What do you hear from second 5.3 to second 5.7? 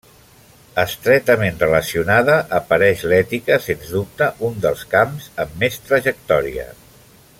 amb